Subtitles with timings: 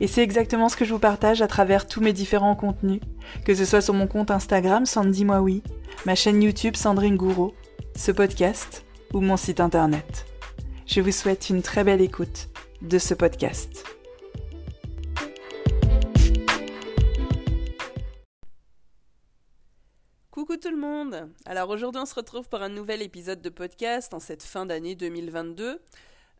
[0.00, 3.00] Et c'est exactement ce que je vous partage à travers tous mes différents contenus,
[3.44, 5.44] que ce soit sur mon compte Instagram Sandy Moi
[6.04, 7.54] ma chaîne YouTube Sandrine Gouraud,
[7.96, 10.26] ce podcast ou mon site internet.
[10.86, 12.48] Je vous souhaite une très belle écoute
[12.82, 13.84] de ce podcast.
[20.32, 24.12] Coucou tout le monde Alors aujourd'hui on se retrouve pour un nouvel épisode de podcast
[24.12, 25.80] en cette fin d'année 2022.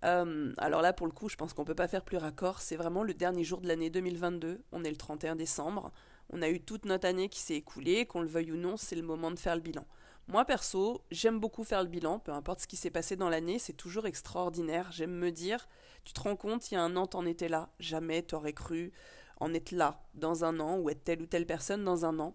[0.05, 2.61] Euh, alors là, pour le coup, je pense qu'on peut pas faire plus raccord.
[2.61, 4.63] C'est vraiment le dernier jour de l'année 2022.
[4.73, 5.93] On est le 31 décembre.
[6.31, 8.07] On a eu toute notre année qui s'est écoulée.
[8.07, 9.87] Qu'on le veuille ou non, c'est le moment de faire le bilan.
[10.29, 12.19] Moi, perso, j'aime beaucoup faire le bilan.
[12.19, 14.91] Peu importe ce qui s'est passé dans l'année, c'est toujours extraordinaire.
[14.93, 15.69] J'aime me dire,
[16.05, 17.69] tu te rends compte, il y a un an, t'en étais là.
[17.79, 18.93] Jamais t'aurais cru
[19.41, 22.35] en être là dans un an ou être telle ou telle personne dans un an.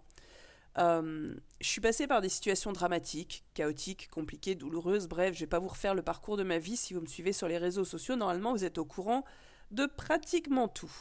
[0.80, 5.60] Euh, je suis passée par des situations dramatiques, chaotiques, compliquées, douloureuses, bref, je vais pas
[5.60, 6.78] vous refaire le parcours de ma vie.
[6.78, 9.26] Si vous me suivez sur les réseaux sociaux, normalement vous êtes au courant
[9.72, 10.92] de pratiquement tout.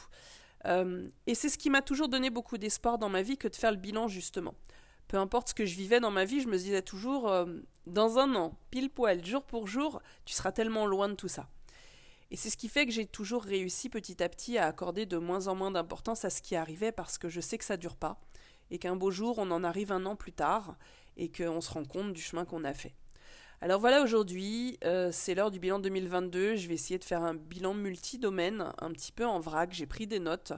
[0.65, 3.55] Euh, et c'est ce qui m'a toujours donné beaucoup d'espoir dans ma vie que de
[3.55, 4.53] faire le bilan justement.
[5.07, 7.45] Peu importe ce que je vivais dans ma vie, je me disais toujours, euh,
[7.87, 11.47] dans un an, pile poil, jour pour jour, tu seras tellement loin de tout ça.
[12.31, 15.17] Et c'est ce qui fait que j'ai toujours réussi petit à petit à accorder de
[15.17, 17.95] moins en moins d'importance à ce qui arrivait parce que je sais que ça dure
[17.95, 18.19] pas
[18.71, 20.77] et qu'un beau jour on en arrive un an plus tard
[21.17, 22.95] et qu'on se rend compte du chemin qu'on a fait.
[23.61, 26.55] Alors voilà, aujourd'hui, euh, c'est l'heure du bilan 2022.
[26.55, 29.73] Je vais essayer de faire un bilan multi-domaine, un petit peu en vrac.
[29.73, 30.53] J'ai pris des notes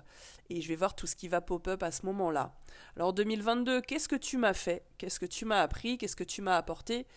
[0.52, 2.54] et je vais voir tout ce qui va pop-up à ce moment-là.
[2.96, 4.86] Alors 2022, qu'est-ce que tu m'as fait?
[5.00, 5.98] Qu'est-ce que tu m'as appris?
[5.98, 7.08] Qu'est-ce que tu m'as apporté?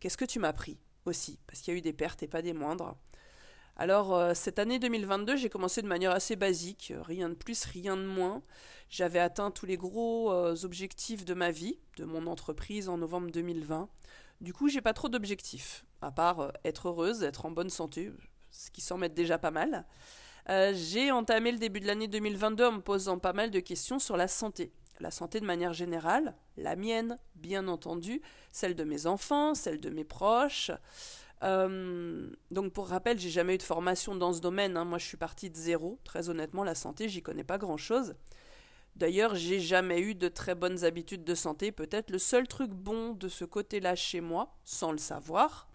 [0.00, 1.38] Qu'est-ce que tu m'as pris aussi?
[1.46, 2.96] Parce qu'il y a eu des pertes et pas des moindres.
[3.80, 7.96] Alors euh, cette année 2022, j'ai commencé de manière assez basique, rien de plus, rien
[7.96, 8.42] de moins.
[8.90, 13.30] J'avais atteint tous les gros euh, objectifs de ma vie, de mon entreprise en novembre
[13.30, 13.88] 2020.
[14.42, 18.12] Du coup, j'ai pas trop d'objectifs, à part euh, être heureuse, être en bonne santé,
[18.50, 19.86] ce qui s'en met déjà pas mal.
[20.74, 24.18] j'ai entamé le début de l'année 2022 en me posant pas mal de questions sur
[24.18, 24.74] la santé.
[24.98, 28.20] La santé de manière générale, la mienne, bien entendu,
[28.52, 30.70] celle de mes enfants, celle de mes proches.
[31.42, 34.76] Euh, donc pour rappel, j'ai jamais eu de formation dans ce domaine.
[34.76, 34.84] Hein.
[34.84, 35.98] Moi, je suis partie de zéro.
[36.04, 38.14] Très honnêtement, la santé, j'y connais pas grand-chose.
[38.96, 41.72] D'ailleurs, j'ai jamais eu de très bonnes habitudes de santé.
[41.72, 45.68] Peut-être le seul truc bon de ce côté-là chez moi, sans le savoir,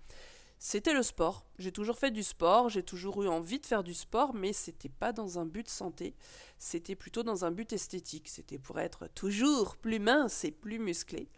[0.60, 1.46] c'était le sport.
[1.58, 4.90] J'ai toujours fait du sport, j'ai toujours eu envie de faire du sport, mais c'était
[4.90, 6.16] pas dans un but santé.
[6.58, 8.30] C'était plutôt dans un but esthétique.
[8.30, 11.30] C'était pour être toujours plus mince et plus musclé.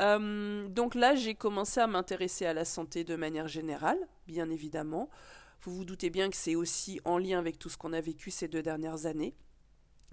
[0.00, 5.08] Euh, donc là, j'ai commencé à m'intéresser à la santé de manière générale, bien évidemment.
[5.62, 8.30] Vous vous doutez bien que c'est aussi en lien avec tout ce qu'on a vécu
[8.30, 9.34] ces deux dernières années.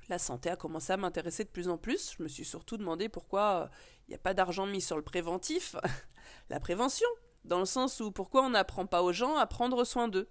[0.10, 2.16] La santé a commencé à m'intéresser de plus en plus.
[2.18, 3.70] Je me suis surtout demandé pourquoi
[4.08, 5.76] il n'y a pas d'argent mis sur le préventif,
[6.50, 7.08] la prévention,
[7.46, 10.30] dans le sens où pourquoi on n'apprend pas aux gens à prendre soin d'eux?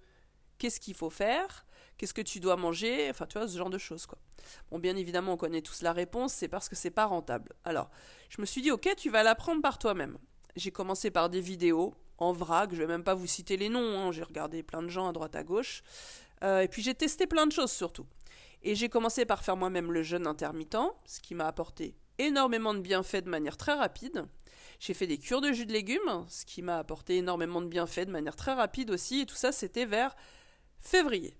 [0.58, 1.64] Qu'est-ce qu'il faut faire?
[2.00, 4.16] Qu'est-ce que tu dois manger Enfin, tu vois, ce genre de choses, quoi.
[4.70, 7.52] Bon, bien évidemment, on connaît tous la réponse, c'est parce que c'est pas rentable.
[7.62, 7.90] Alors,
[8.30, 10.16] je me suis dit, ok, tu vas l'apprendre par toi-même.
[10.56, 13.98] J'ai commencé par des vidéos, en vrac, je vais même pas vous citer les noms,
[14.00, 14.12] hein.
[14.12, 15.82] j'ai regardé plein de gens à droite à gauche.
[16.42, 18.06] Euh, et puis j'ai testé plein de choses surtout.
[18.62, 22.80] Et j'ai commencé par faire moi-même le jeûne intermittent, ce qui m'a apporté énormément de
[22.80, 24.24] bienfaits de manière très rapide.
[24.78, 28.06] J'ai fait des cures de jus de légumes, ce qui m'a apporté énormément de bienfaits
[28.06, 30.16] de manière très rapide aussi, et tout ça c'était vers
[30.80, 31.36] février.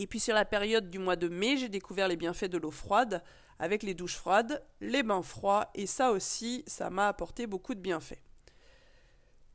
[0.00, 2.70] Et puis sur la période du mois de mai, j'ai découvert les bienfaits de l'eau
[2.70, 3.20] froide,
[3.58, 7.80] avec les douches froides, les bains froids, et ça aussi, ça m'a apporté beaucoup de
[7.80, 8.22] bienfaits.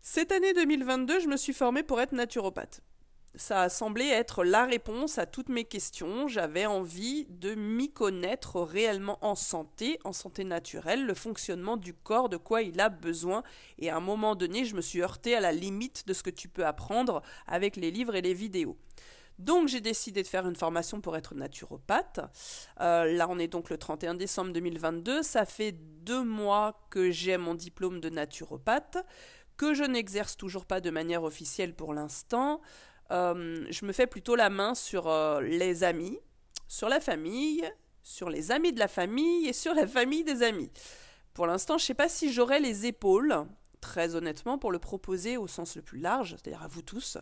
[0.02, 2.82] Cette année 2022, je me suis formée pour être naturopathe.
[3.36, 6.28] Ça a semblé être la réponse à toutes mes questions.
[6.28, 12.28] J'avais envie de m'y connaître réellement en santé, en santé naturelle, le fonctionnement du corps,
[12.28, 13.44] de quoi il a besoin.
[13.80, 16.30] Et à un moment donné, je me suis heurtée à la limite de ce que
[16.30, 18.78] tu peux apprendre avec les livres et les vidéos.
[19.44, 22.22] Donc j'ai décidé de faire une formation pour être naturopathe.
[22.80, 25.22] Euh, là on est donc le 31 décembre 2022.
[25.22, 28.98] Ça fait deux mois que j'ai mon diplôme de naturopathe,
[29.58, 32.62] que je n'exerce toujours pas de manière officielle pour l'instant.
[33.12, 36.18] Euh, je me fais plutôt la main sur euh, les amis,
[36.70, 37.70] sur la famille,
[38.02, 40.72] sur les amis de la famille et sur la famille des amis.
[41.34, 43.46] Pour l'instant, je ne sais pas si j'aurai les épaules,
[43.82, 47.18] très honnêtement, pour le proposer au sens le plus large, c'est-à-dire à vous tous,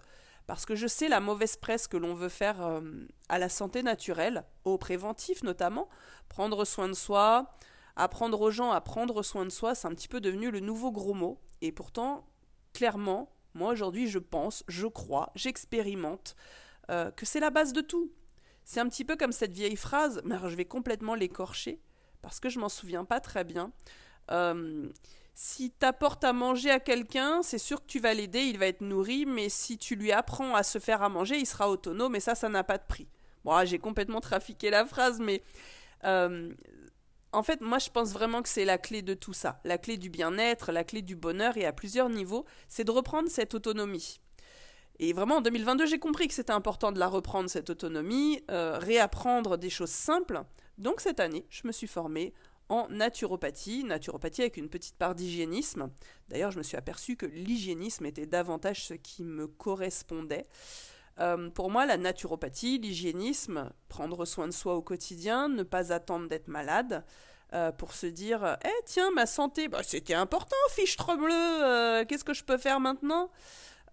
[0.47, 2.81] parce que je sais la mauvaise presse que l'on veut faire euh,
[3.29, 5.89] à la santé naturelle, au préventif notamment,
[6.29, 7.51] prendre soin de soi,
[7.95, 10.91] apprendre aux gens à prendre soin de soi, c'est un petit peu devenu le nouveau
[10.91, 12.25] gros mot, et pourtant,
[12.73, 16.35] clairement, moi aujourd'hui je pense, je crois, j'expérimente
[16.89, 18.11] euh, que c'est la base de tout.
[18.63, 21.81] C'est un petit peu comme cette vieille phrase, mais je vais complètement l'écorcher,
[22.21, 23.71] parce que je m'en souviens pas très bien.
[24.29, 24.89] Euh,
[25.33, 28.67] si tu apportes à manger à quelqu'un, c'est sûr que tu vas l'aider, il va
[28.67, 32.15] être nourri, mais si tu lui apprends à se faire à manger, il sera autonome,
[32.15, 33.07] et ça, ça n'a pas de prix.
[33.43, 35.41] Bon, ah, j'ai complètement trafiqué la phrase, mais
[36.03, 36.53] euh,
[37.33, 39.61] en fait, moi, je pense vraiment que c'est la clé de tout ça.
[39.63, 43.29] La clé du bien-être, la clé du bonheur, et à plusieurs niveaux, c'est de reprendre
[43.29, 44.19] cette autonomie.
[44.99, 48.77] Et vraiment, en 2022, j'ai compris que c'était important de la reprendre, cette autonomie, euh,
[48.77, 50.43] réapprendre des choses simples.
[50.77, 52.33] Donc, cette année, je me suis formée
[52.71, 55.91] en naturopathie, naturopathie avec une petite part d'hygiénisme.
[56.29, 60.47] D'ailleurs, je me suis aperçu que l'hygiénisme était davantage ce qui me correspondait.
[61.19, 66.29] Euh, pour moi, la naturopathie, l'hygiénisme, prendre soin de soi au quotidien, ne pas attendre
[66.29, 67.03] d'être malade,
[67.53, 72.23] euh, pour se dire Eh tiens, ma santé, bah, c'était important, fiche bleu, euh, qu'est-ce
[72.23, 73.31] que je peux faire maintenant?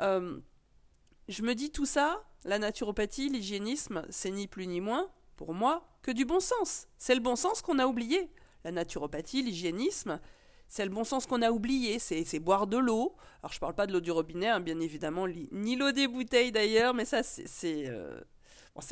[0.00, 5.88] Je me dis tout ça, la naturopathie, l'hygiénisme, c'est ni plus ni moins, pour moi,
[6.02, 6.86] que du bon sens.
[6.96, 8.30] C'est le bon sens qu'on a oublié.
[8.68, 10.20] La naturopathie, l'hygiénisme,
[10.68, 13.16] c'est le bon sens qu'on a oublié, c'est boire de l'eau.
[13.42, 16.52] Alors je parle pas de l'eau du robinet, hein, bien évidemment, ni l'eau des bouteilles
[16.52, 18.20] d'ailleurs, mais ça c'est euh,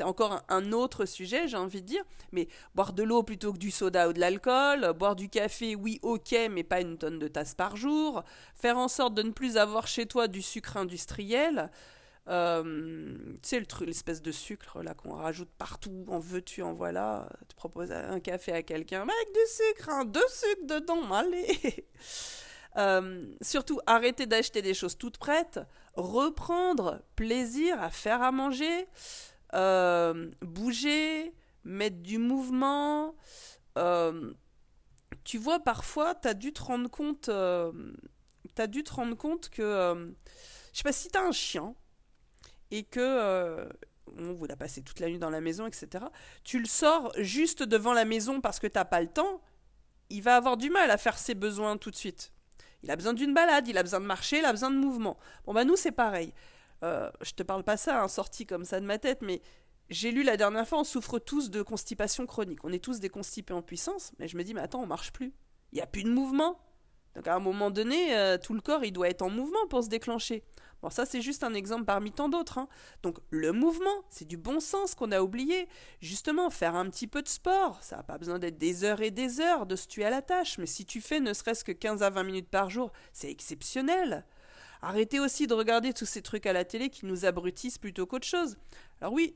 [0.01, 2.03] encore un, autre sujet, j'ai envie de dire.
[2.31, 5.99] Mais boire de l'eau plutôt que du soda ou de l'alcool, boire du café, oui,
[6.01, 8.23] ok, mais pas une tonne de tasses par jour.
[8.55, 11.69] Faire en sorte de ne plus avoir chez toi du sucre industriel.
[12.29, 17.29] Euh, tu sais, l'espèce de sucre là qu'on rajoute partout, en veux-tu, en voilà.
[17.47, 21.87] Tu proposes un café à quelqu'un, avec du sucre, hein, deux sucres dedans, allez
[22.77, 25.59] euh, Surtout, arrêter d'acheter des choses toutes prêtes,
[25.93, 28.87] reprendre plaisir à faire à manger,
[29.53, 31.33] euh, bouger,
[31.63, 33.15] mettre du mouvement.
[35.23, 37.29] tu vois, parfois, tu as dû te rendre compte,
[38.53, 40.13] t'as dû te rendre compte que,
[40.73, 41.73] je sais pas, si t'as un chien,
[42.71, 43.67] et que euh,
[44.17, 46.05] on vous l'a passé toute la nuit dans la maison, etc.
[46.43, 49.41] Tu le sors juste devant la maison parce que t'as pas le temps,
[50.09, 52.31] il va avoir du mal à faire ses besoins tout de suite.
[52.83, 55.17] Il a besoin d'une balade, il a besoin de marcher, il a besoin de mouvement.
[55.45, 56.33] Bon bah nous c'est pareil.
[56.83, 59.41] Euh, je te parle pas ça, hein, sorti comme ça de ma tête, mais
[59.89, 62.63] j'ai lu la dernière fois, on souffre tous de constipation chronique.
[62.63, 65.11] On est tous des constipés en puissance, mais je me dis, mais attends, on marche
[65.11, 65.33] plus.
[65.71, 66.59] Il n'y a plus de mouvement.
[67.15, 69.83] Donc à un moment donné, euh, tout le corps, il doit être en mouvement pour
[69.83, 70.43] se déclencher.
[70.81, 72.59] Bon, ça c'est juste un exemple parmi tant d'autres.
[72.59, 72.67] Hein.
[73.03, 75.67] Donc le mouvement, c'est du bon sens qu'on a oublié.
[76.01, 79.11] Justement, faire un petit peu de sport, ça n'a pas besoin d'être des heures et
[79.11, 81.71] des heures de se tuer à la tâche, mais si tu fais ne serait-ce que
[81.71, 84.25] 15 à 20 minutes par jour, c'est exceptionnel.
[84.81, 88.27] Arrêtez aussi de regarder tous ces trucs à la télé qui nous abrutissent plutôt qu'autre
[88.27, 88.57] chose.
[89.01, 89.35] Alors oui,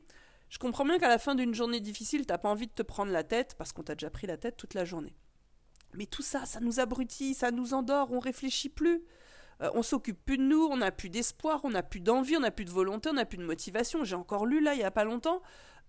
[0.49, 3.11] je comprends bien qu'à la fin d'une journée difficile, t'as pas envie de te prendre
[3.11, 5.15] la tête parce qu'on t'a déjà pris la tête toute la journée.
[5.93, 9.03] Mais tout ça, ça nous abrutit, ça nous endort, on réfléchit plus.
[9.61, 12.41] Euh, on s'occupe plus de nous, on n'a plus d'espoir, on n'a plus d'envie, on
[12.41, 14.03] n'a plus de volonté, on n'a plus de motivation.
[14.03, 15.41] J'ai encore lu là il y a pas longtemps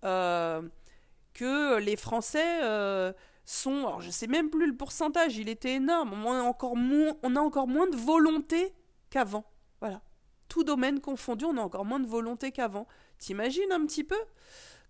[0.03, 0.61] euh,
[1.33, 3.13] que les Français euh,
[3.45, 6.13] sont, alors je sais même plus le pourcentage, il était énorme.
[6.13, 8.73] On a encore moins, on a encore moins de volonté
[9.09, 9.45] qu'avant.
[9.81, 10.01] Voilà,
[10.49, 12.87] tout domaine confondu, on a encore moins de volonté qu'avant.
[13.17, 14.19] T'imagines un petit peu?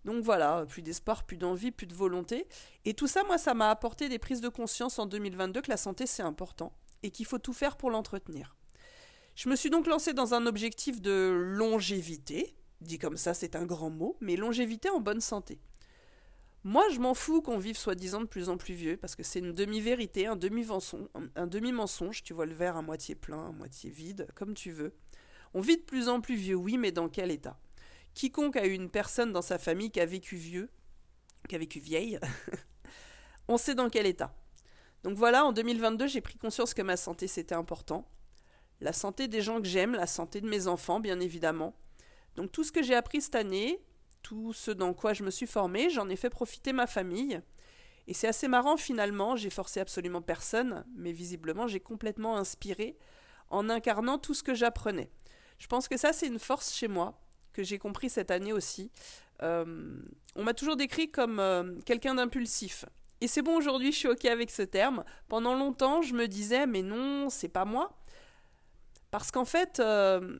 [0.05, 2.47] Donc voilà, plus d'espoir, plus d'envie, plus de volonté.
[2.83, 5.77] Et tout ça, moi, ça m'a apporté des prises de conscience en 2022 que la
[5.77, 6.73] santé, c'est important
[7.03, 8.55] et qu'il faut tout faire pour l'entretenir.
[9.35, 13.65] Je me suis donc lancé dans un objectif de longévité, dit comme ça c'est un
[13.65, 15.59] grand mot, mais longévité en bonne santé.
[16.63, 19.39] Moi je m'en fous qu'on vive soi-disant de plus en plus vieux, parce que c'est
[19.39, 23.89] une demi-vérité, un demi-mensonge, un demi-mensonge, tu vois le verre à moitié plein, à moitié
[23.89, 24.93] vide, comme tu veux.
[25.55, 27.59] On vit de plus en plus vieux, oui, mais dans quel état?
[28.13, 30.69] Quiconque a eu une personne dans sa famille qui a vécu vieux,
[31.49, 32.19] qui a vécu vieille,
[33.47, 34.35] on sait dans quel état.
[35.03, 38.07] Donc voilà, en 2022, j'ai pris conscience que ma santé c'était important,
[38.83, 41.73] la santé des gens que j'aime, la santé de mes enfants, bien évidemment.
[42.35, 43.81] Donc tout ce que j'ai appris cette année,
[44.21, 47.41] tout ce dans quoi je me suis formée, j'en ai fait profiter ma famille.
[48.07, 52.97] Et c'est assez marrant finalement, j'ai forcé absolument personne, mais visiblement j'ai complètement inspiré
[53.49, 55.09] en incarnant tout ce que j'apprenais.
[55.59, 57.21] Je pense que ça c'est une force chez moi,
[57.53, 58.91] que j'ai compris cette année aussi.
[59.41, 59.95] Euh,
[60.35, 62.85] on m'a toujours décrit comme euh, quelqu'un d'impulsif.
[63.21, 65.05] Et c'est bon, aujourd'hui, je suis OK avec ce terme.
[65.29, 67.95] Pendant longtemps, je me disais, mais non, c'est pas moi.
[69.13, 70.39] Parce qu'en fait, euh,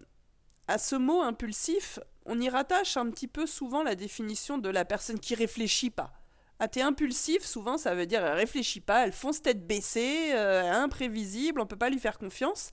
[0.67, 4.83] à ce mot impulsif, on y rattache un petit peu souvent la définition de la
[4.83, 6.11] personne qui réfléchit pas.
[6.57, 10.71] Ah, t'es impulsif, souvent ça veut dire elle réfléchit pas, elle fonce tête baissée, euh,
[10.71, 12.71] imprévisible, on peut pas lui faire confiance.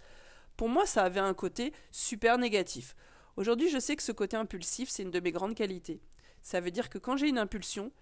[0.57, 2.97] Pour moi, ça avait un côté super négatif.
[3.37, 6.01] Aujourd'hui, je sais que ce côté impulsif, c'est une de mes grandes qualités.
[6.41, 7.93] Ça veut dire que quand j'ai une impulsion,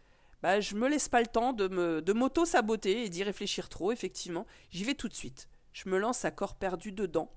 [0.40, 3.90] bah, je me laisse pas le temps de me de m'auto-saboter et d'y réfléchir trop,
[3.90, 4.46] effectivement.
[4.70, 5.48] J'y vais tout de suite.
[5.72, 7.28] Je me lance à corps perdu dedans.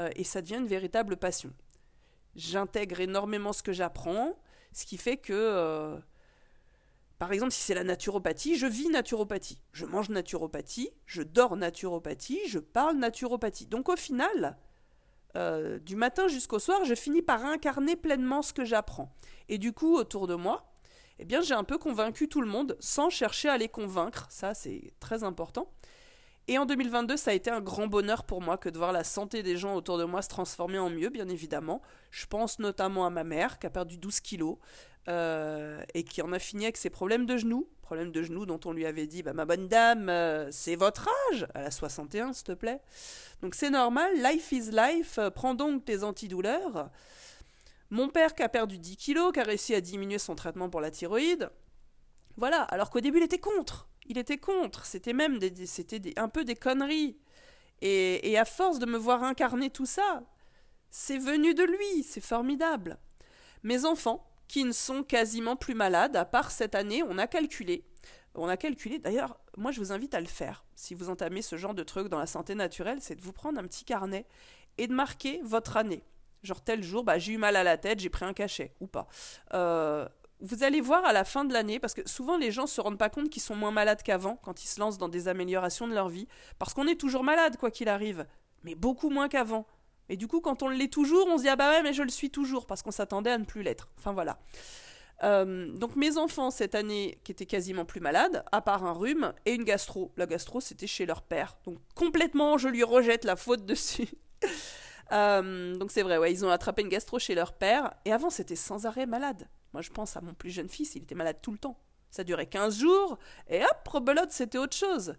[0.00, 1.52] Euh, et ça devient une véritable passion.
[2.34, 4.38] J'intègre énormément ce que j'apprends,
[4.72, 5.98] ce qui fait que euh,
[7.18, 9.60] par exemple, si c'est la naturopathie, je vis naturopathie.
[9.72, 13.66] Je mange naturopathie, je dors naturopathie, je parle naturopathie.
[13.66, 14.56] Donc au final,
[15.36, 19.14] euh, du matin jusqu'au soir, je finis par incarner pleinement ce que j'apprends.
[19.50, 20.72] Et du coup, autour de moi,
[21.18, 24.26] eh bien, j'ai un peu convaincu tout le monde sans chercher à les convaincre.
[24.30, 25.70] Ça, c'est très important.
[26.50, 29.04] Et en 2022, ça a été un grand bonheur pour moi que de voir la
[29.04, 31.80] santé des gens autour de moi se transformer en mieux, bien évidemment.
[32.10, 34.56] Je pense notamment à ma mère qui a perdu 12 kilos
[35.06, 37.68] euh, et qui en a fini avec ses problèmes de genoux.
[37.82, 41.08] Problèmes de genoux dont on lui avait dit bah, Ma bonne dame, euh, c'est votre
[41.30, 42.80] âge Elle a 61, s'il te plaît.
[43.42, 46.90] Donc c'est normal, life is life, prends donc tes antidouleurs.
[47.90, 50.80] Mon père qui a perdu 10 kilos, qui a réussi à diminuer son traitement pour
[50.80, 51.48] la thyroïde.
[52.36, 54.84] Voilà, alors qu'au début il était contre il était contre.
[54.84, 57.16] C'était même des, c'était un peu des conneries.
[57.80, 60.22] Et, à force de me voir incarner tout ça,
[60.90, 62.98] c'est venu de lui, c'est formidable.
[63.62, 67.86] Mes enfants, qui ne sont quasiment plus malades, à part cette année, on a calculé.
[68.34, 70.64] On a calculé, d'ailleurs, moi je vous invite à le faire.
[70.74, 73.58] Si vous entamez ce genre de truc dans la santé naturelle, c'est de vous prendre
[73.58, 74.26] un petit carnet
[74.76, 76.02] et de marquer votre année.
[76.42, 78.86] Genre tel jour, bah, j'ai eu mal à la tête, j'ai pris un cachet, ou
[78.86, 79.06] pas.
[79.54, 80.08] Euh,
[80.40, 82.98] vous allez voir à la fin de l'année, parce que souvent les gens se rendent
[82.98, 85.94] pas compte qu'ils sont moins malades qu'avant quand ils se lancent dans des améliorations de
[85.94, 86.26] leur vie,
[86.58, 88.26] parce qu'on est toujours malade quoi qu'il arrive,
[88.64, 89.66] mais beaucoup moins qu'avant.
[90.08, 92.02] Et du coup, quand on l'est toujours, on se dit ah bah ouais, mais je
[92.02, 93.90] le suis toujours, parce qu'on s'attendait à ne plus l'être.
[93.98, 94.38] Enfin voilà.
[95.22, 99.32] Euh, donc mes enfants cette année qui étaient quasiment plus malades, à part un rhume
[99.44, 100.12] et une gastro.
[100.16, 104.08] La gastro c'était chez leur père, donc complètement je lui rejette la faute dessus.
[105.12, 108.30] Euh, donc c'est vrai, ouais, ils ont attrapé une gastro chez leur père et avant
[108.30, 109.48] c'était sans arrêt malade.
[109.72, 111.78] Moi, je pense à mon plus jeune fils, il était malade tout le temps.
[112.10, 115.14] Ça durait 15 jours, et hop, rebelote, c'était autre chose.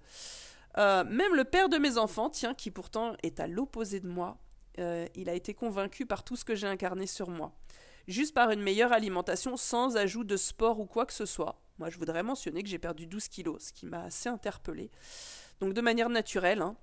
[0.77, 4.37] Euh, même le père de mes enfants, tiens, qui pourtant est à l'opposé de moi,
[4.79, 7.53] euh, il a été convaincu par tout ce que j'ai incarné sur moi.
[8.07, 11.61] Juste par une meilleure alimentation, sans ajout de sport ou quoi que ce soit.
[11.77, 14.91] Moi, je voudrais mentionner que j'ai perdu 12 kilos, ce qui m'a assez interpellé.
[15.59, 16.75] Donc, de manière naturelle, hein.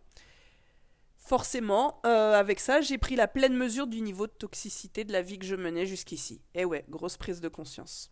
[1.28, 5.20] Forcément, euh, avec ça, j'ai pris la pleine mesure du niveau de toxicité de la
[5.20, 6.40] vie que je menais jusqu'ici.
[6.54, 8.10] Et ouais, grosse prise de conscience.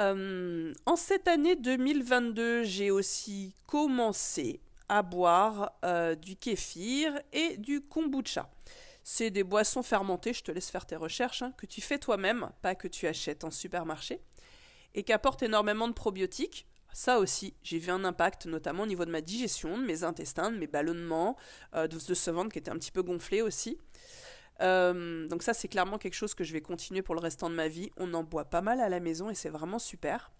[0.00, 7.80] Euh, en cette année 2022, j'ai aussi commencé à boire euh, du kéfir et du
[7.80, 8.50] kombucha.
[9.04, 12.50] C'est des boissons fermentées, je te laisse faire tes recherches, hein, que tu fais toi-même,
[12.60, 14.20] pas que tu achètes en supermarché,
[14.96, 16.66] et qui apportent énormément de probiotiques,
[16.98, 20.50] ça aussi, j'ai vu un impact, notamment au niveau de ma digestion, de mes intestins,
[20.50, 21.36] de mes ballonnements,
[21.76, 23.78] euh, de, ce ventre qui était un petit peu gonflé aussi.
[24.62, 27.54] Euh, donc ça, c'est clairement quelque chose que je vais continuer pour le restant de
[27.54, 27.92] ma vie.
[27.98, 30.32] On en boit pas mal à la maison et c'est vraiment super.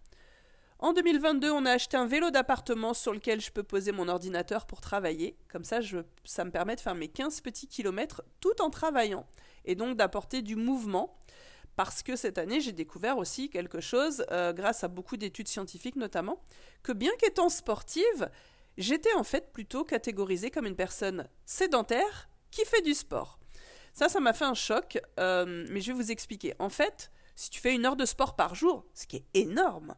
[0.80, 4.66] En 2022, on a acheté un vélo d'appartement sur lequel je peux poser mon ordinateur
[4.66, 5.36] pour travailler.
[5.52, 5.78] Comme ça,
[6.24, 9.26] ça me permet de faire mes 15 petits kilomètres tout en travaillant.
[9.64, 11.16] Et donc d'apporter du mouvement
[11.78, 15.94] parce que cette année, j'ai découvert aussi quelque chose, euh, grâce à beaucoup d'études scientifiques
[15.94, 16.42] notamment,
[16.82, 18.28] que bien qu'étant sportive,
[18.76, 23.38] j'étais en fait plutôt catégorisée comme une personne sédentaire qui fait du sport.
[23.92, 26.52] Ça, ça m'a fait un choc, euh, mais je vais vous expliquer.
[26.58, 29.94] En fait, si tu fais une heure de sport par jour, ce qui est énorme,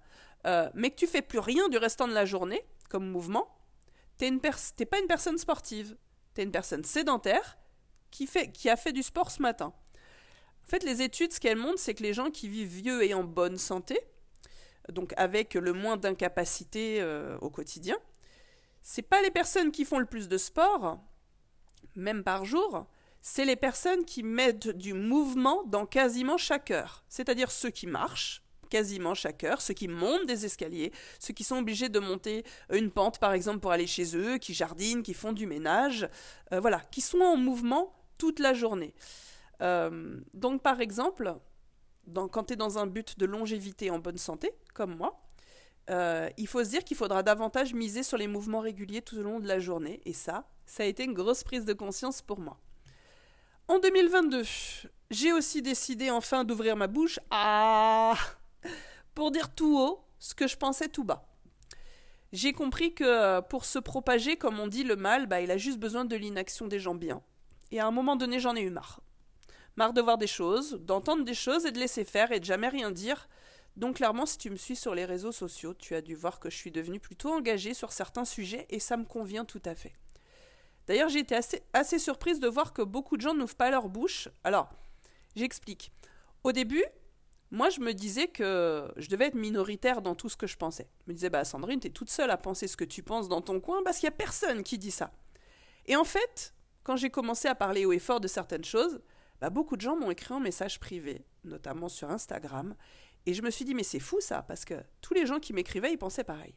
[0.47, 3.57] euh, mais que tu fais plus rien du restant de la journée, comme mouvement,
[4.19, 5.97] t'es, pas une personne sportive.
[6.35, 7.57] T'es une personne sédentaire
[8.11, 9.73] qui, fait, qui a fait du sport ce matin.
[10.71, 13.13] En fait, les études, ce qu'elles montrent, c'est que les gens qui vivent vieux et
[13.13, 13.99] en bonne santé,
[14.89, 17.97] donc avec le moins d'incapacité euh, au quotidien,
[18.81, 21.01] c'est pas les personnes qui font le plus de sport,
[21.97, 22.87] même par jour,
[23.21, 27.03] c'est les personnes qui mettent du mouvement dans quasiment chaque heure.
[27.09, 31.57] C'est-à-dire ceux qui marchent quasiment chaque heure, ceux qui montent des escaliers, ceux qui sont
[31.57, 35.33] obligés de monter une pente par exemple pour aller chez eux, qui jardinent, qui font
[35.33, 36.09] du ménage,
[36.53, 38.95] euh, voilà, qui sont en mouvement toute la journée.
[39.63, 41.35] Euh, donc par exemple,
[42.15, 45.23] quand tu es dans un but de longévité en bonne santé, comme moi,
[45.91, 49.23] euh, il faut se dire qu'il faudra davantage miser sur les mouvements réguliers tout au
[49.23, 50.01] long de la journée.
[50.05, 52.59] Et ça, ça a été une grosse prise de conscience pour moi.
[53.69, 54.43] En 2022,
[55.11, 58.15] j'ai aussi décidé enfin d'ouvrir ma bouche ah,
[59.15, 61.27] pour dire tout haut ce que je pensais tout bas.
[62.33, 65.79] J'ai compris que pour se propager, comme on dit, le mal, bah, il a juste
[65.79, 67.23] besoin de l'inaction des gens bien.
[67.73, 69.01] Et à un moment donné, j'en ai eu marre.
[69.77, 72.69] Marre de voir des choses, d'entendre des choses et de laisser faire et de jamais
[72.69, 73.29] rien dire.
[73.77, 76.51] Donc clairement, si tu me suis sur les réseaux sociaux, tu as dû voir que
[76.51, 79.93] je suis devenue plutôt engagée sur certains sujets et ça me convient tout à fait.
[80.87, 83.89] D'ailleurs, j'ai été assez, assez surprise de voir que beaucoup de gens n'ouvrent pas leur
[83.89, 84.29] bouche.
[84.43, 84.71] Alors,
[85.37, 85.93] j'explique.
[86.43, 86.85] Au début,
[87.53, 90.89] moi, je me disais que je devais être minoritaire dans tout ce que je pensais.
[91.05, 93.41] Je me disais, bah Sandrine, t'es toute seule à penser ce que tu penses dans
[93.41, 95.13] ton coin parce qu'il n'y a personne qui dit ça.
[95.87, 99.01] Et en fait, quand j'ai commencé à parler haut et fort de certaines choses,
[99.41, 102.75] bah, beaucoup de gens m'ont écrit en message privé, notamment sur Instagram.
[103.27, 105.53] Et je me suis dit, mais c'est fou ça, parce que tous les gens qui
[105.53, 106.55] m'écrivaient, ils pensaient pareil.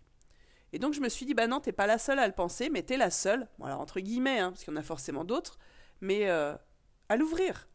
[0.72, 2.70] Et donc je me suis dit, bah non, t'es pas la seule à le penser,
[2.70, 5.60] mais t'es la seule, entre guillemets, hein, parce qu'il y en a forcément d'autres,
[6.02, 6.56] mais euh,
[7.10, 7.68] à l'ouvrir.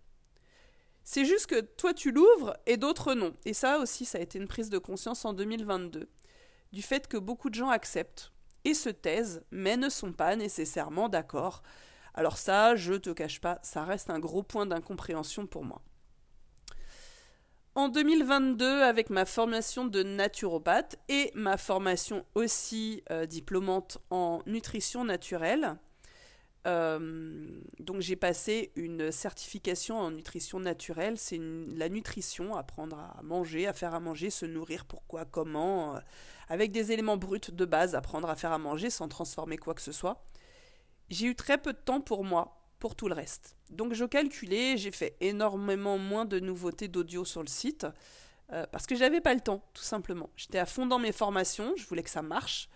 [1.05, 3.35] C'est juste que toi tu l'ouvres et d'autres non.
[3.47, 6.09] Et ça aussi, ça a été une prise de conscience en 2022.
[6.73, 8.33] Du fait que beaucoup de gens acceptent
[8.65, 11.63] et se taisent, mais ne sont pas nécessairement d'accord.
[12.15, 15.83] Alors ça, je te cache pas, ça reste un gros point d'incompréhension pour moi.
[17.75, 25.05] En 2022, avec ma formation de naturopathe et ma formation aussi euh, diplômante en nutrition
[25.05, 25.79] naturelle,
[26.67, 27.47] euh,
[27.79, 31.17] donc j'ai passé une certification en nutrition naturelle.
[31.17, 36.01] C'est la nutrition, apprendre à manger, à faire à manger, se nourrir, pourquoi, comment, euh,
[36.49, 39.83] avec des éléments bruts de base, apprendre à faire à manger sans transformer quoi que
[39.83, 40.23] ce soit.
[41.11, 43.57] J'ai eu très peu de temps pour moi, pour tout le reste.
[43.71, 47.87] Donc je calculais, j'ai fait énormément moins de nouveautés d'audio sur le site.
[48.53, 50.31] Euh, parce que j'avais pas le temps, tout simplement.
[50.37, 52.69] J'étais à fond dans mes formations, je voulais que ça marche.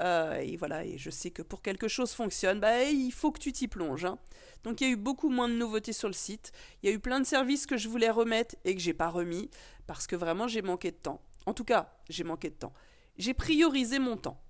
[0.00, 3.38] Euh, et voilà, et je sais que pour quelque chose fonctionne, bah, il faut que
[3.38, 4.04] tu t'y plonges.
[4.04, 4.18] Hein.
[4.64, 6.50] Donc il y a eu beaucoup moins de nouveautés sur le site.
[6.82, 9.08] Il y a eu plein de services que je voulais remettre et que j'ai pas
[9.08, 9.48] remis
[9.86, 11.20] parce que vraiment j'ai manqué de temps.
[11.46, 12.72] En tout cas, j'ai manqué de temps.
[13.16, 14.40] J'ai priorisé mon temps.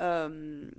[0.00, 0.70] Euh,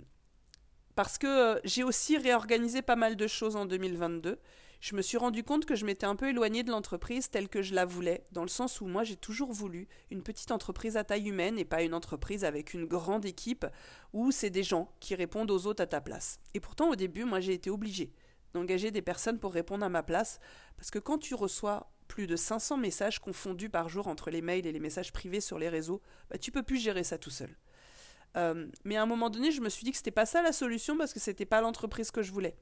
[0.95, 4.39] parce que euh, j'ai aussi réorganisé pas mal de choses en 2022
[4.85, 7.63] je me suis rendu compte que je m'étais un peu éloignée de l'entreprise telle que
[7.63, 11.03] je la voulais, dans le sens où moi j'ai toujours voulu une petite entreprise à
[11.03, 13.65] taille humaine et pas une entreprise avec une grande équipe
[14.13, 16.39] où c'est des gens qui répondent aux autres à ta place.
[16.53, 18.13] Et pourtant au début, moi j'ai été obligée
[18.53, 20.39] d'engager des personnes pour répondre à ma place,
[20.77, 24.67] parce que quand tu reçois plus de 500 messages confondus par jour entre les mails
[24.67, 27.49] et les messages privés sur les réseaux, bah, tu peux plus gérer ça tout seul.
[28.35, 30.51] Euh, mais à un moment donné, je me suis dit que c'était pas ça la
[30.51, 32.55] solution parce que c'était pas l'entreprise que je voulais.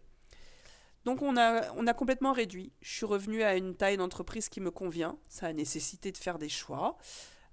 [1.06, 2.72] Donc on a, on a complètement réduit.
[2.82, 5.18] Je suis revenue à une taille d'entreprise qui me convient.
[5.28, 6.98] Ça a nécessité de faire des choix.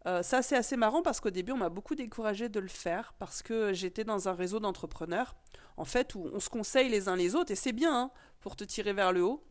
[0.06, 3.12] Euh, ça c'est assez marrant parce qu'au début on m'a beaucoup découragé de le faire
[3.18, 5.36] parce que j'étais dans un réseau d'entrepreneurs
[5.76, 8.56] en fait où on se conseille les uns les autres et c'est bien hein, pour
[8.56, 9.44] te tirer vers le haut.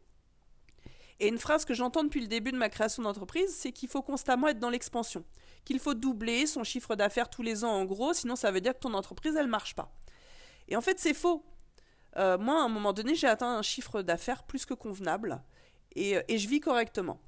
[1.20, 4.02] Et une phrase que j'entends depuis le début de ma création d'entreprise, c'est qu'il faut
[4.02, 5.26] constamment être dans l'expansion,
[5.66, 8.74] qu'il faut doubler son chiffre d'affaires tous les ans en gros, sinon ça veut dire
[8.74, 9.92] que ton entreprise elle marche pas.
[10.68, 11.44] Et en fait c'est faux
[12.18, 15.42] euh, moi, à un moment donné, j'ai atteint un chiffre d'affaires plus que convenable
[15.96, 17.22] et, euh, je vis correctement.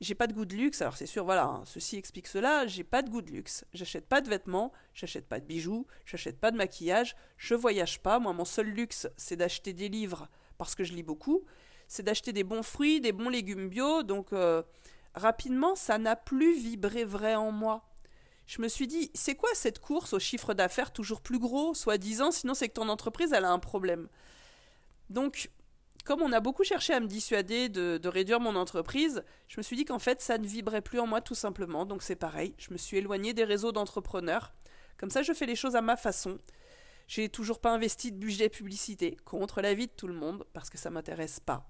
[0.00, 2.84] J'ai pas de goût de luxe, alors c'est sûr, voilà, hein, ceci explique cela, j'ai
[2.84, 3.64] pas de goût de luxe.
[3.72, 8.20] J'achète pas de vêtements, j'achète pas de bijoux, j'achète pas de maquillage, je voyage pas.
[8.20, 11.44] Moi, mon seul luxe, c'est d'acheter des livres parce que je lis beaucoup,
[11.88, 14.62] c'est d'acheter des bons fruits, des bons légumes bio, donc euh,
[15.18, 17.88] rapidement, ça n'a plus vibré vrai en moi
[18.48, 22.30] je me suis dit, c'est quoi cette course au chiffre d'affaires toujours plus gros, soi-disant,
[22.30, 24.08] sinon c'est que ton entreprise, elle a un problème.
[25.10, 25.50] Donc,
[26.06, 29.76] comme on a beaucoup cherché à me dissuader de, réduire mon entreprise, je me suis
[29.76, 31.84] dit qu'en fait, ça ne vibrait plus en moi tout simplement.
[31.84, 34.54] Donc c'est pareil, je me suis éloignée des réseaux d'entrepreneurs.
[34.96, 36.38] Comme ça, je fais les choses à ma façon.
[37.08, 40.76] J'ai toujours pas investi de budget publicité, contre l'avis de tout le monde, parce que
[40.78, 41.68] ça m'intéresse pas.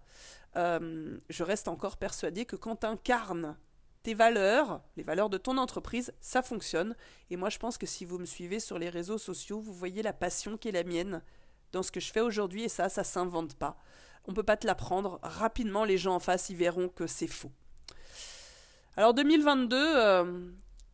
[0.57, 3.57] Euh, je reste encore persuadée que quand incarnes
[4.03, 6.97] tes valeurs, les valeurs de ton entreprise, ça fonctionne.
[7.31, 10.03] Et moi, je pense que si vous me suivez sur les réseaux sociaux, vous voyez
[10.03, 11.23] la passion qui est la mienne
[11.71, 12.65] dans ce que je fais aujourd'hui.
[12.65, 13.79] Et ça, ça s'invente pas.
[14.27, 15.21] On peut pas te l'apprendre.
[15.23, 17.53] Rapidement, les gens en face, ils verront que c'est faux.
[18.97, 20.51] Alors 2022, euh,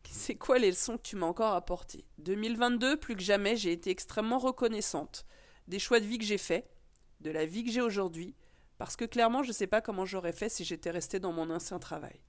[0.09, 2.05] c'est quoi les leçons que tu m'as encore apportées?
[2.19, 5.25] 2022, plus que jamais, j'ai été extrêmement reconnaissante
[5.67, 6.69] des choix de vie que j'ai faits,
[7.21, 8.35] de la vie que j'ai aujourd'hui,
[8.77, 11.49] parce que clairement, je ne sais pas comment j'aurais fait si j'étais restée dans mon
[11.49, 12.19] ancien travail.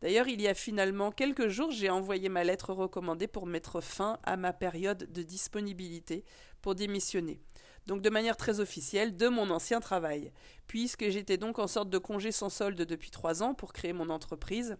[0.00, 4.18] D'ailleurs, il y a finalement quelques jours, j'ai envoyé ma lettre recommandée pour mettre fin
[4.22, 6.24] à ma période de disponibilité
[6.60, 7.40] pour démissionner.
[7.86, 10.32] Donc de manière très officielle, de mon ancien travail.
[10.66, 14.10] Puisque j'étais donc en sorte de congé sans solde depuis trois ans pour créer mon
[14.10, 14.76] entreprise.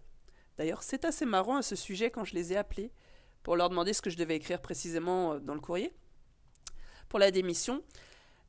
[0.57, 2.91] D'ailleurs, c'est assez marrant à ce sujet quand je les ai appelés
[3.43, 5.93] pour leur demander ce que je devais écrire précisément euh, dans le courrier
[7.09, 7.83] pour la démission.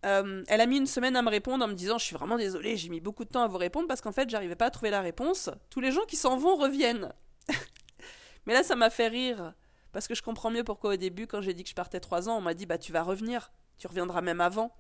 [0.05, 2.37] Euh, elle a mis une semaine à me répondre en me disant Je suis vraiment
[2.37, 4.71] désolée, j'ai mis beaucoup de temps à vous répondre parce qu'en fait, j'arrivais pas à
[4.71, 5.51] trouver la réponse.
[5.71, 7.12] Tous les gens qui s'en vont reviennent.
[8.47, 9.55] Mais là, ça m'a fait rire.
[9.92, 12.29] Parce que je comprends mieux pourquoi au début, quand j'ai dit que je partais trois
[12.29, 13.51] ans, on m'a dit Bah, tu vas revenir.
[13.79, 14.75] Tu reviendras même avant.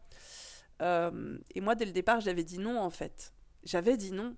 [0.82, 3.32] Euh, et moi, dès le départ, j'avais dit non, en fait.
[3.64, 4.36] J'avais dit non.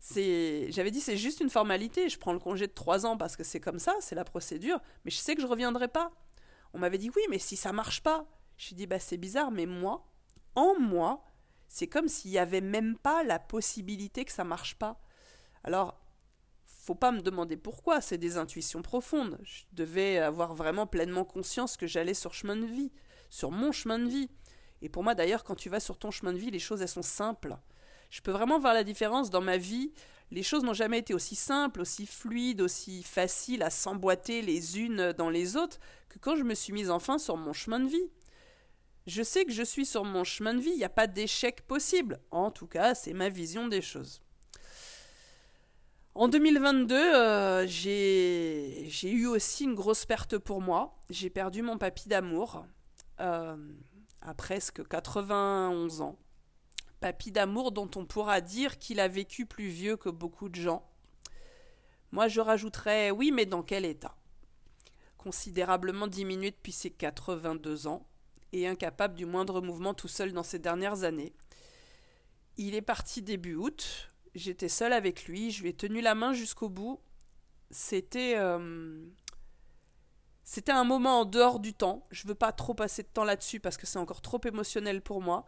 [0.00, 2.08] J'avais dit c'est juste une formalité.
[2.08, 4.80] Je prends le congé de trois ans parce que c'est comme ça, c'est la procédure.
[5.04, 6.12] Mais je sais que je reviendrai pas.
[6.72, 8.26] On m'avait dit oui, mais si ça marche pas.
[8.56, 10.04] Je dit bah c'est bizarre, mais moi,
[10.54, 11.24] en moi,
[11.68, 15.00] c'est comme s'il n'y avait même pas la possibilité que ça marche pas.
[15.62, 16.00] Alors,
[16.64, 19.38] faut pas me demander pourquoi, c'est des intuitions profondes.
[19.42, 22.90] Je devais avoir vraiment pleinement conscience que j'allais sur chemin de vie,
[23.28, 24.30] sur mon chemin de vie.
[24.80, 26.88] Et pour moi d'ailleurs, quand tu vas sur ton chemin de vie, les choses elles
[26.88, 27.58] sont simples.
[28.10, 29.92] Je peux vraiment voir la différence dans ma vie.
[30.30, 35.12] Les choses n'ont jamais été aussi simples, aussi fluides, aussi faciles à s'emboîter les unes
[35.12, 38.10] dans les autres que quand je me suis mise enfin sur mon chemin de vie.
[39.06, 41.62] Je sais que je suis sur mon chemin de vie, il n'y a pas d'échec
[41.62, 42.20] possible.
[42.30, 44.20] En tout cas, c'est ma vision des choses.
[46.14, 51.00] En 2022, euh, j'ai eu aussi une grosse perte pour moi.
[51.08, 52.66] J'ai perdu mon papy d'amour
[53.18, 56.18] à presque 91 ans.
[57.00, 60.88] Papy d'amour dont on pourra dire qu'il a vécu plus vieux que beaucoup de gens.
[62.10, 64.16] Moi, je rajouterais oui, mais dans quel état?
[65.16, 68.06] Considérablement diminué depuis ses 82 ans
[68.52, 71.34] et incapable du moindre mouvement tout seul dans ces dernières années.
[72.56, 76.32] Il est parti début août, j'étais seule avec lui, je lui ai tenu la main
[76.32, 77.00] jusqu'au bout.
[77.70, 79.04] C'était euh,
[80.42, 82.06] c'était un moment en dehors du temps.
[82.10, 85.20] Je veux pas trop passer de temps là-dessus parce que c'est encore trop émotionnel pour
[85.20, 85.44] moi.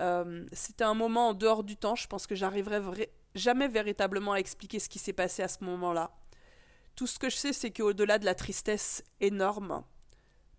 [0.00, 1.94] Euh, c'était un moment en dehors du temps.
[1.94, 6.10] Je pense que j'arriverai jamais véritablement à expliquer ce qui s'est passé à ce moment-là.
[6.96, 9.82] Tout ce que je sais, c'est qu'au-delà de la tristesse énorme,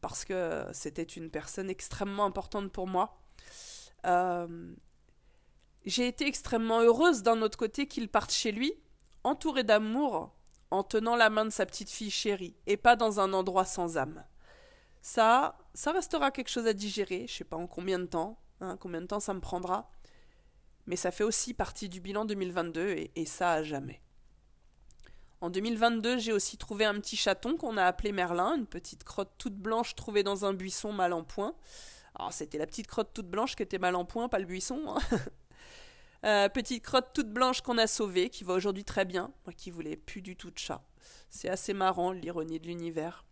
[0.02, 3.17] parce que c'était une personne extrêmement importante pour moi.
[4.06, 4.74] Euh,
[5.86, 8.74] j'ai été extrêmement heureuse d'un autre côté qu'il parte chez lui,
[9.24, 10.36] entouré d'amour,
[10.71, 13.98] en tenant la main de sa petite fille chérie, et pas dans un endroit sans
[13.98, 14.26] âme.
[15.02, 18.78] Ça, ça restera quelque chose à digérer, je sais pas en combien de temps, hein,
[18.80, 19.89] combien de temps ça me prendra,
[20.88, 24.02] mais ça fait aussi partie du bilan 2022 et, ça à jamais.
[25.41, 29.34] En 2022, j'ai aussi trouvé un petit chaton qu'on a appelé Merlin, une petite crotte
[29.38, 31.56] toute blanche trouvée dans un buisson mal en point.
[32.15, 34.82] Alors c'était la petite crotte toute blanche qui était mal en point, pas le buisson.
[34.88, 35.00] Hein.
[36.24, 39.70] Euh, petite crotte toute blanche qu'on a sauvée, qui va aujourd'hui très bien, moi qui
[39.70, 40.84] voulais plus du tout de chat.
[41.30, 43.26] C'est assez marrant l'ironie de l'univers.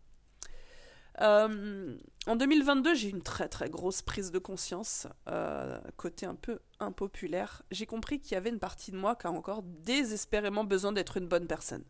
[1.21, 6.36] Euh, en 2022, j'ai eu une très très grosse prise de conscience, euh, côté un
[6.36, 7.62] peu impopulaire.
[7.71, 11.17] J'ai compris qu'il y avait une partie de moi qui a encore désespérément besoin d'être
[11.17, 11.84] une bonne personne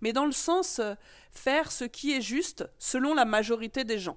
[0.00, 0.94] mais dans le sens euh,
[1.30, 4.16] faire ce qui est juste selon la majorité des gens.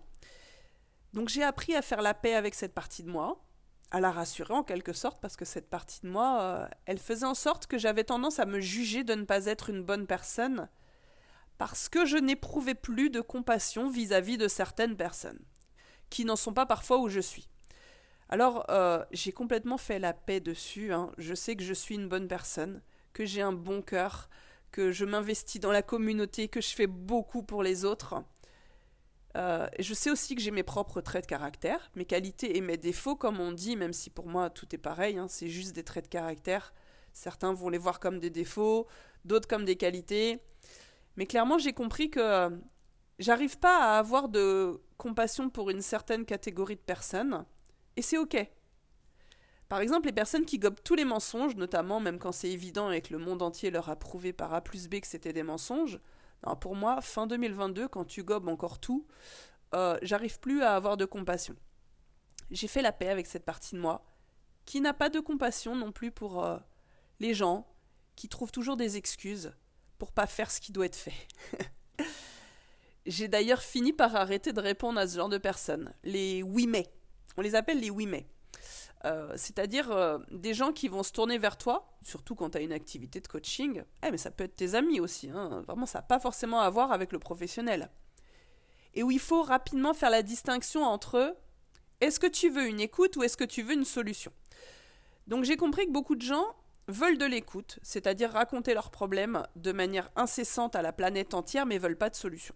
[1.13, 3.43] Donc j'ai appris à faire la paix avec cette partie de moi,
[3.91, 7.33] à la rassurer en quelque sorte, parce que cette partie de moi, elle faisait en
[7.33, 10.69] sorte que j'avais tendance à me juger de ne pas être une bonne personne,
[11.61, 15.37] parce que je n'éprouvais plus de compassion vis-à-vis de certaines personnes,
[16.09, 17.47] qui n'en sont pas parfois où je suis.
[18.29, 21.11] Alors euh, j'ai complètement fait la paix dessus, hein.
[21.19, 22.81] je sais que je suis une bonne personne,
[23.13, 24.27] que j'ai un bon cœur,
[24.71, 28.23] que je m'investis dans la communauté, que je fais beaucoup pour les autres.
[29.37, 32.77] Euh, je sais aussi que j'ai mes propres traits de caractère, mes qualités et mes
[32.77, 35.83] défauts, comme on dit, même si pour moi tout est pareil, hein, c'est juste des
[35.83, 36.73] traits de caractère.
[37.13, 38.87] Certains vont les voir comme des défauts,
[39.25, 40.41] d'autres comme des qualités.
[41.21, 42.49] Mais clairement, j'ai compris que
[43.19, 47.45] j'arrive pas à avoir de compassion pour une certaine catégorie de personnes,
[47.95, 48.37] et c'est ok.
[49.69, 53.03] Par exemple, les personnes qui gobent tous les mensonges, notamment même quand c'est évident et
[53.03, 55.99] que le monde entier leur a prouvé par A plus B que c'était des mensonges,
[56.59, 59.05] pour moi, fin 2022, quand tu gobes encore tout,
[59.75, 61.55] euh, j'arrive plus à avoir de compassion.
[62.49, 64.03] J'ai fait la paix avec cette partie de moi,
[64.65, 66.57] qui n'a pas de compassion non plus pour euh,
[67.19, 67.67] les gens,
[68.15, 69.53] qui trouvent toujours des excuses
[70.01, 71.27] pour pas faire ce qui doit être fait.
[73.05, 76.91] J'ai d'ailleurs fini par arrêter de répondre à ce genre de personnes, les oui mais.
[77.37, 78.25] On les appelle les oui mais.
[79.05, 82.61] Euh, c'est-à-dire euh, des gens qui vont se tourner vers toi, surtout quand tu as
[82.61, 83.83] une activité de coaching.
[84.03, 85.29] Eh, mais ça peut être tes amis aussi.
[85.29, 85.61] Hein.
[85.67, 87.91] Vraiment, ça n'a pas forcément à voir avec le professionnel.
[88.95, 91.37] Et où il faut rapidement faire la distinction entre
[91.99, 94.31] est-ce que tu veux une écoute ou est-ce que tu veux une solution?
[95.27, 96.55] Donc j'ai compris que beaucoup de gens
[96.91, 101.77] veulent de l'écoute, c'est-à-dire raconter leurs problèmes de manière incessante à la planète entière, mais
[101.77, 102.55] veulent pas de solution.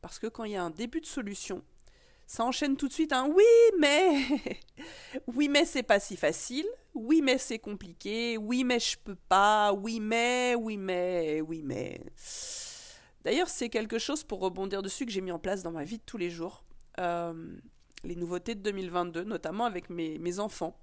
[0.00, 1.62] Parce que quand il y a un début de solution,
[2.26, 3.44] ça enchaîne tout de suite un oui,
[3.78, 4.22] mais
[5.34, 6.66] oui, mais c'est pas si facile.
[6.94, 8.36] Oui, mais c'est compliqué.
[8.38, 9.72] Oui, mais je peux pas.
[9.72, 12.00] Oui, mais, oui, mais, oui, mais.
[13.22, 15.98] D'ailleurs, c'est quelque chose pour rebondir dessus que j'ai mis en place dans ma vie
[15.98, 16.64] de tous les jours.
[16.98, 17.54] Euh,
[18.04, 20.76] les nouveautés de 2022, notamment avec mes, mes enfants.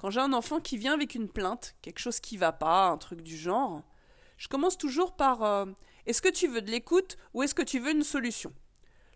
[0.00, 2.96] Quand j'ai un enfant qui vient avec une plainte, quelque chose qui va pas, un
[2.96, 3.82] truc du genre,
[4.38, 5.66] je commence toujours par euh,
[6.06, 8.50] est-ce que tu veux de l'écoute ou est-ce que tu veux une solution?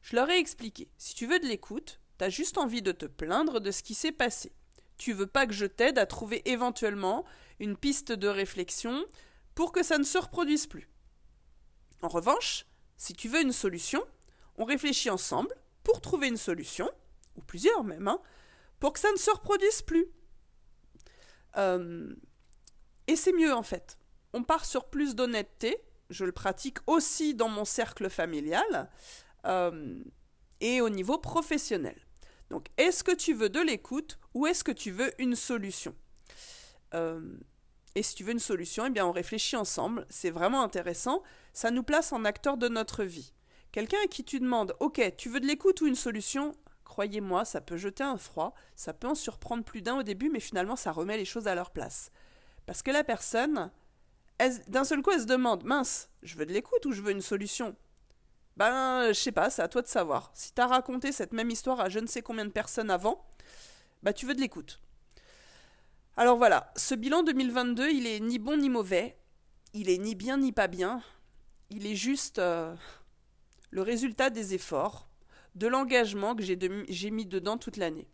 [0.02, 0.90] Je leur ai expliqué.
[0.98, 4.12] Si tu veux de l'écoute, t'as juste envie de te plaindre de ce qui s'est
[4.12, 4.52] passé.
[4.98, 7.24] Tu veux pas que je t'aide à trouver éventuellement
[7.60, 9.06] une piste de réflexion
[9.54, 10.90] pour que ça ne se reproduise plus.
[12.02, 12.66] En revanche,
[12.98, 14.04] si tu veux une solution,
[14.58, 16.90] on réfléchit ensemble pour trouver une solution,
[17.36, 18.20] ou plusieurs même, hein,
[18.80, 20.12] pour que ça ne se reproduise plus.
[21.56, 22.14] Euh,
[23.06, 23.98] et c'est mieux en fait.
[24.32, 25.76] On part sur plus d'honnêteté,
[26.10, 28.90] je le pratique aussi dans mon cercle familial
[29.46, 30.02] euh,
[30.60, 32.00] et au niveau professionnel.
[32.50, 35.94] Donc, est-ce que tu veux de l'écoute ou est-ce que tu veux une solution?
[36.94, 37.38] Euh,
[37.96, 40.04] Et si tu veux une solution, eh bien, on réfléchit ensemble.
[40.10, 41.22] C'est vraiment intéressant.
[41.52, 43.32] Ça nous place en acteur de notre vie.
[43.70, 46.54] Quelqu'un à qui tu demandes, ok, tu veux de l'écoute ou une solution?
[46.84, 50.40] Croyez-moi, ça peut jeter un froid, ça peut en surprendre plus d'un au début, mais
[50.40, 52.10] finalement, ça remet les choses à leur place.
[52.66, 53.70] Parce que la personne,
[54.68, 57.22] d'un seul coup, elle se demande mince, je veux de l'écoute ou je veux une
[57.22, 57.74] solution?
[58.56, 60.30] Ben, je sais pas, c'est à toi de savoir.
[60.34, 63.26] Si t'as raconté cette même histoire à je ne sais combien de personnes avant,
[64.02, 64.80] bah tu veux de l'écoute.
[66.16, 69.18] Alors voilà, ce bilan 2022, il est ni bon ni mauvais,
[69.72, 71.02] il est ni bien ni pas bien,
[71.70, 72.72] il est juste euh,
[73.70, 75.08] le résultat des efforts,
[75.54, 78.08] de l'engagement que j'ai mis dedans toute l'année.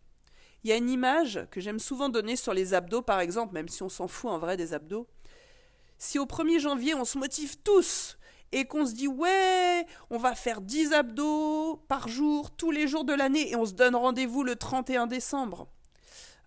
[0.63, 3.67] Il y a une image que j'aime souvent donner sur les abdos, par exemple, même
[3.67, 5.07] si on s'en fout en vrai des abdos.
[5.97, 8.17] Si au 1er janvier, on se motive tous
[8.51, 13.05] et qu'on se dit ouais, on va faire 10 abdos par jour, tous les jours
[13.05, 15.67] de l'année, et on se donne rendez-vous le 31 décembre.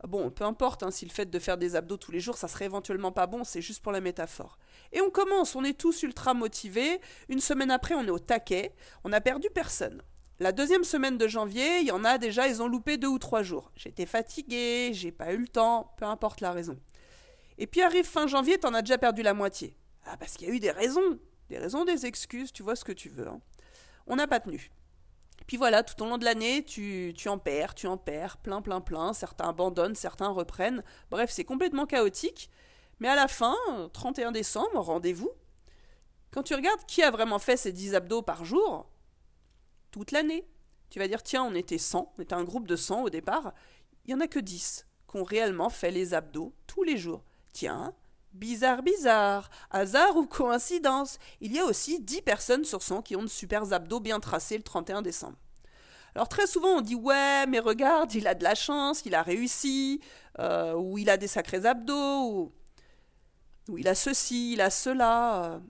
[0.07, 2.46] Bon, peu importe hein, si le fait de faire des abdos tous les jours, ça
[2.46, 4.59] serait éventuellement pas bon, c'est juste pour la métaphore.
[4.92, 7.00] Et on commence, on est tous ultra motivés.
[7.28, 10.02] Une semaine après, on est au taquet, on n'a perdu personne.
[10.40, 13.20] La deuxième semaine de janvier, il y en a déjà, ils ont loupé deux ou
[13.20, 13.70] trois jours.
[13.77, 16.77] J'étais fatigué, j'ai pas eu le temps, peu importe la raison.
[17.57, 19.77] Et puis arrive fin janvier, t'en as déjà perdu la moitié.
[20.07, 21.20] Ah, parce qu'il y a eu des raisons.
[21.51, 23.29] Des raisons, des excuses, tu vois ce que tu veux.
[23.29, 23.40] Hein.
[24.09, 24.70] On n'a pas tenu.
[25.47, 28.61] Puis voilà, tout au long de l'année, tu, tu en perds, tu en perds, plein,
[28.61, 29.12] plein, plein.
[29.12, 30.83] Certains abandonnent, certains reprennent.
[31.11, 32.51] Bref, c'est complètement chaotique.
[32.99, 33.57] Mais à la fin,
[33.92, 35.31] 31 décembre, rendez-vous.
[36.33, 38.90] Quand tu regardes qui a vraiment fait ces 10 abdos par jour,
[39.94, 40.44] toute l'année,
[40.90, 43.54] tu vas dire tiens, on était 100, on était un groupe de 100 au départ,
[44.04, 47.22] il n'y en a que 10 qui ont réellement fait les abdos tous les jours.
[47.52, 47.94] Tiens,
[48.33, 53.22] bizarre, bizarre, hasard ou coïncidence, il y a aussi 10 personnes sur 100 qui ont
[53.22, 55.37] de super abdos bien tracés le 31 décembre.
[56.16, 59.22] Alors très souvent on dit ouais mais regarde il a de la chance, il a
[59.22, 60.00] réussi,
[60.40, 62.52] euh, ou il a des sacrés abdos,
[63.68, 65.61] ou, il a ceci, il a cela.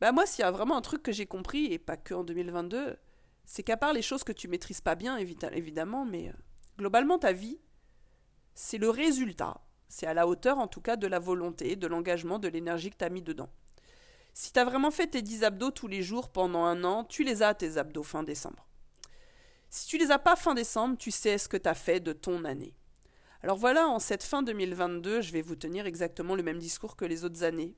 [0.00, 2.24] Bah moi s'il y a vraiment un truc que j'ai compris, et pas que en
[2.24, 2.96] 2022,
[3.44, 6.32] c'est qu'à part les choses que tu maîtrises pas bien évidemment, mais euh,
[6.78, 7.58] globalement ta vie,
[8.54, 12.38] c'est le résultat c'est à la hauteur en tout cas de la volonté, de l'engagement,
[12.38, 13.48] de l'énergie que tu as mis dedans.
[14.34, 17.24] Si tu as vraiment fait tes 10 abdos tous les jours pendant un an, tu
[17.24, 18.68] les as tes abdos fin décembre.
[19.70, 22.12] Si tu les as pas fin décembre, tu sais ce que tu as fait de
[22.12, 22.74] ton année.
[23.42, 27.04] Alors voilà, en cette fin 2022, je vais vous tenir exactement le même discours que
[27.04, 27.74] les autres années.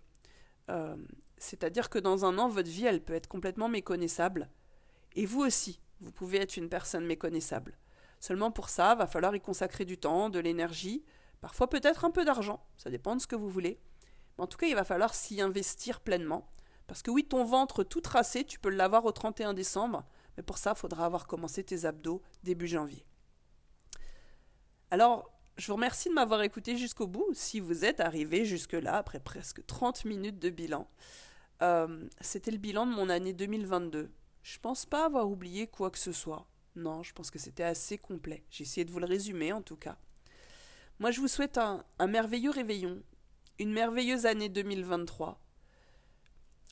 [0.71, 0.97] Euh,
[1.41, 4.49] c'est-à-dire que dans un an, votre vie, elle peut être complètement méconnaissable.
[5.17, 7.77] Et vous aussi, vous pouvez être une personne méconnaissable.
[8.21, 11.03] Seulement pour ça, va falloir y consacrer du temps, de l'énergie,
[11.41, 13.81] Parfois peut-être un peu d'argent, ça dépend de ce que vous voulez.
[14.37, 16.49] Mais en tout cas, il va falloir s'y investir pleinement.
[16.87, 20.05] Parce que oui, ton ventre tout tracé, tu peux l'avoir au 31 décembre,
[20.37, 23.07] mais pour ça, il faudra avoir commencé tes abdos début janvier.
[24.91, 29.21] Alors, je vous remercie de m'avoir écouté jusqu'au bout, si vous êtes arrivé jusque-là, après
[29.21, 30.89] presque 30 minutes de bilan.
[31.63, 34.11] Euh, c'était le bilan de mon année 2022.
[34.43, 36.47] Je pense pas avoir oublié quoi que ce soit.
[36.77, 38.45] Non, je pense que c'était assez complet.
[38.51, 39.99] J'ai essayé de vous le résumer en tout cas.
[40.99, 43.03] Moi, je vous souhaite un, merveilleux réveillon,
[43.59, 45.41] une merveilleuse année 2023,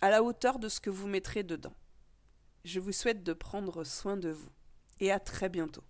[0.01, 1.75] à la hauteur de ce que vous mettrez dedans.
[2.65, 4.51] Je vous souhaite de prendre soin de vous
[5.01, 5.83] et à très bientôt.